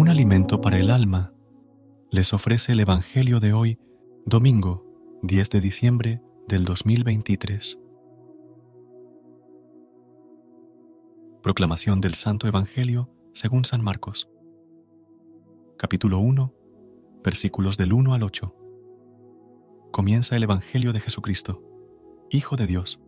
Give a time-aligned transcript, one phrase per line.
[0.00, 1.34] Un alimento para el alma,
[2.10, 3.78] les ofrece el Evangelio de hoy,
[4.24, 4.82] domingo
[5.24, 7.78] 10 de diciembre del 2023.
[11.42, 14.30] Proclamación del Santo Evangelio según San Marcos.
[15.76, 16.54] Capítulo 1,
[17.22, 18.56] versículos del 1 al 8.
[19.92, 21.62] Comienza el Evangelio de Jesucristo,
[22.30, 23.00] Hijo de Dios.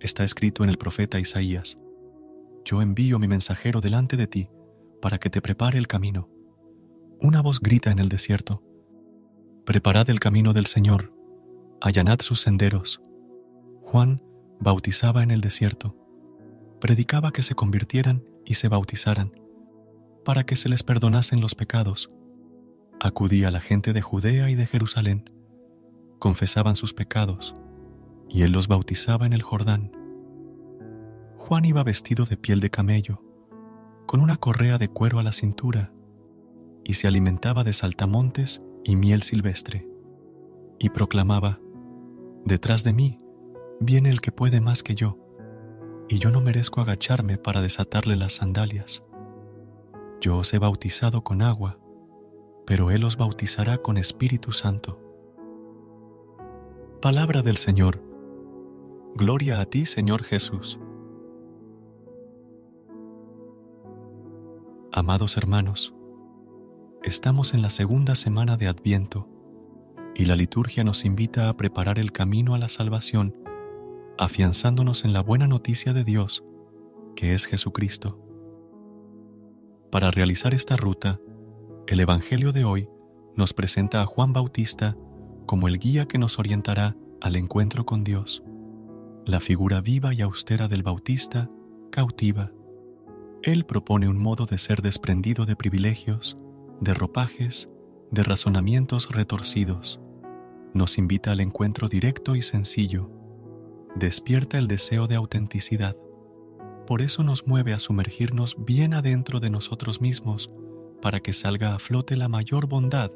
[0.00, 1.76] Está escrito en el profeta Isaías.
[2.64, 4.48] Yo envío mi mensajero delante de ti
[5.00, 6.28] para que te prepare el camino.
[7.20, 8.62] Una voz grita en el desierto,
[9.68, 11.12] Preparad el camino del Señor,
[11.82, 13.02] allanad sus senderos.
[13.82, 14.22] Juan
[14.60, 15.94] bautizaba en el desierto,
[16.80, 19.32] predicaba que se convirtieran y se bautizaran,
[20.24, 22.08] para que se les perdonasen los pecados.
[22.98, 25.30] Acudía la gente de Judea y de Jerusalén,
[26.18, 27.54] confesaban sus pecados,
[28.26, 29.92] y él los bautizaba en el Jordán.
[31.36, 33.22] Juan iba vestido de piel de camello,
[34.08, 35.92] con una correa de cuero a la cintura,
[36.82, 39.86] y se alimentaba de saltamontes y miel silvestre,
[40.78, 41.60] y proclamaba,
[42.46, 43.18] Detrás de mí
[43.80, 45.18] viene el que puede más que yo,
[46.08, 49.04] y yo no merezco agacharme para desatarle las sandalias.
[50.22, 51.78] Yo os he bautizado con agua,
[52.66, 55.02] pero Él os bautizará con Espíritu Santo.
[57.02, 58.02] Palabra del Señor.
[59.16, 60.80] Gloria a ti, Señor Jesús.
[65.08, 65.94] Amados hermanos,
[67.02, 69.26] estamos en la segunda semana de Adviento
[70.14, 73.34] y la liturgia nos invita a preparar el camino a la salvación,
[74.18, 76.44] afianzándonos en la buena noticia de Dios,
[77.16, 78.22] que es Jesucristo.
[79.90, 81.18] Para realizar esta ruta,
[81.86, 82.90] el Evangelio de hoy
[83.34, 84.94] nos presenta a Juan Bautista
[85.46, 88.42] como el guía que nos orientará al encuentro con Dios.
[89.24, 91.48] La figura viva y austera del Bautista
[91.90, 92.52] cautiva
[93.42, 96.36] él propone un modo de ser desprendido de privilegios,
[96.80, 97.68] de ropajes,
[98.10, 100.00] de razonamientos retorcidos.
[100.74, 103.10] Nos invita al encuentro directo y sencillo.
[103.94, 105.96] Despierta el deseo de autenticidad.
[106.86, 110.50] Por eso nos mueve a sumergirnos bien adentro de nosotros mismos
[111.00, 113.12] para que salga a flote la mayor bondad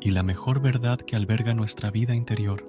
[0.00, 2.68] y la mejor verdad que alberga nuestra vida interior.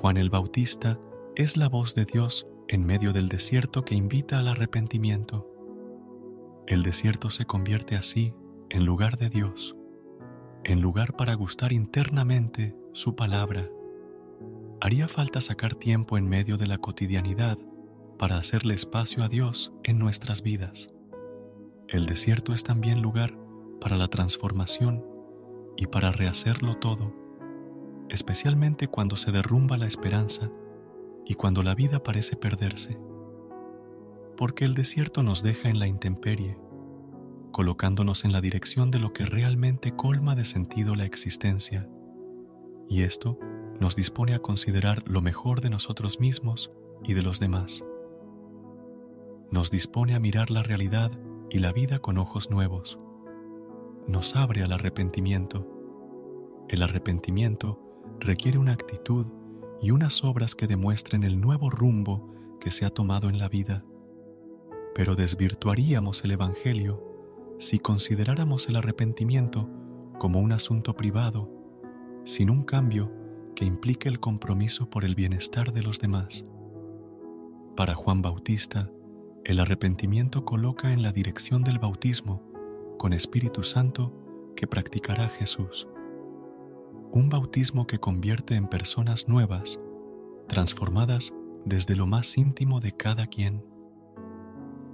[0.00, 0.98] Juan el Bautista
[1.36, 5.51] es la voz de Dios en medio del desierto que invita al arrepentimiento.
[6.66, 8.34] El desierto se convierte así
[8.70, 9.76] en lugar de Dios,
[10.62, 13.68] en lugar para gustar internamente su palabra.
[14.80, 17.58] Haría falta sacar tiempo en medio de la cotidianidad
[18.16, 20.90] para hacerle espacio a Dios en nuestras vidas.
[21.88, 23.36] El desierto es también lugar
[23.80, 25.04] para la transformación
[25.76, 27.12] y para rehacerlo todo,
[28.08, 30.48] especialmente cuando se derrumba la esperanza
[31.26, 32.98] y cuando la vida parece perderse
[34.42, 36.58] porque el desierto nos deja en la intemperie,
[37.52, 41.88] colocándonos en la dirección de lo que realmente colma de sentido la existencia,
[42.88, 43.38] y esto
[43.78, 46.72] nos dispone a considerar lo mejor de nosotros mismos
[47.04, 47.84] y de los demás.
[49.52, 51.12] Nos dispone a mirar la realidad
[51.48, 52.98] y la vida con ojos nuevos.
[54.08, 56.64] Nos abre al arrepentimiento.
[56.68, 57.78] El arrepentimiento
[58.18, 59.24] requiere una actitud
[59.80, 63.84] y unas obras que demuestren el nuevo rumbo que se ha tomado en la vida
[64.94, 67.12] pero desvirtuaríamos el Evangelio
[67.58, 69.68] si consideráramos el arrepentimiento
[70.18, 71.50] como un asunto privado,
[72.24, 73.12] sin un cambio
[73.54, 76.44] que implique el compromiso por el bienestar de los demás.
[77.76, 78.90] Para Juan Bautista,
[79.44, 82.42] el arrepentimiento coloca en la dirección del bautismo
[82.98, 84.12] con Espíritu Santo
[84.54, 85.88] que practicará Jesús.
[87.10, 89.80] Un bautismo que convierte en personas nuevas,
[90.48, 91.32] transformadas
[91.64, 93.64] desde lo más íntimo de cada quien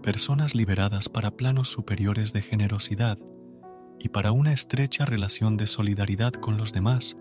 [0.03, 3.19] personas liberadas para planos superiores de generosidad
[3.99, 7.17] y para una estrecha relación de solidaridad con los demás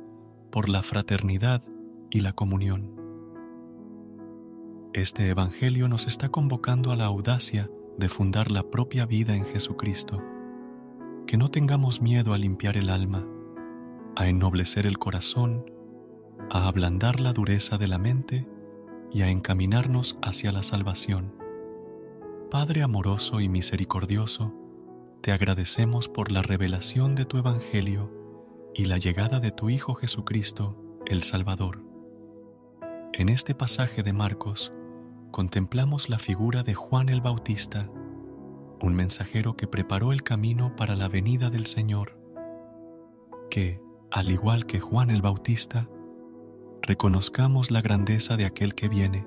[0.52, 1.64] por la fraternidad
[2.10, 2.96] y la comunión.
[4.94, 10.24] Este Evangelio nos está convocando a la audacia de fundar la propia vida en Jesucristo,
[11.26, 13.28] que no tengamos miedo a limpiar el alma,
[14.16, 15.66] a ennoblecer el corazón,
[16.50, 18.48] a ablandar la dureza de la mente
[19.12, 21.47] y a encaminarnos hacia la salvación.
[22.52, 24.54] Padre amoroso y misericordioso,
[25.22, 28.10] te agradecemos por la revelación de tu Evangelio
[28.74, 31.84] y la llegada de tu Hijo Jesucristo, el Salvador.
[33.12, 34.72] En este pasaje de Marcos,
[35.30, 37.90] contemplamos la figura de Juan el Bautista,
[38.82, 42.18] un mensajero que preparó el camino para la venida del Señor,
[43.50, 45.90] que, al igual que Juan el Bautista,
[46.82, 49.26] reconozcamos la grandeza de aquel que viene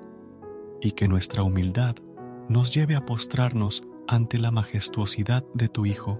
[0.81, 1.97] y que nuestra humildad
[2.49, 6.19] nos lleve a postrarnos ante la majestuosidad de tu Hijo,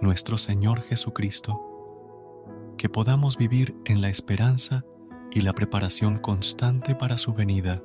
[0.00, 1.60] nuestro Señor Jesucristo,
[2.78, 4.84] que podamos vivir en la esperanza
[5.30, 7.82] y la preparación constante para su venida,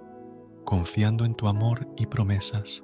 [0.64, 2.84] confiando en tu amor y promesas.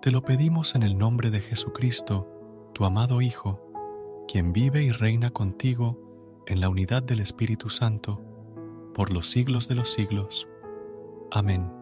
[0.00, 2.28] Te lo pedimos en el nombre de Jesucristo,
[2.74, 3.60] tu amado Hijo,
[4.26, 8.20] quien vive y reina contigo en la unidad del Espíritu Santo,
[8.94, 10.48] por los siglos de los siglos.
[11.30, 11.81] Amén.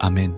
[0.00, 0.34] Amén.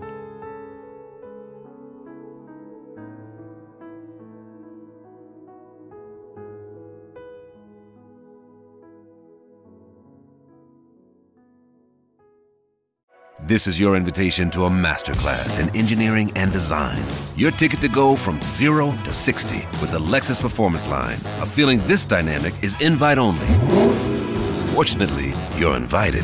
[13.45, 17.03] This is your invitation to a masterclass in engineering and design.
[17.35, 21.17] Your ticket to go from zero to 60 with the Lexus Performance Line.
[21.41, 23.47] A feeling this dynamic is invite only.
[24.73, 26.23] Fortunately, you're invited.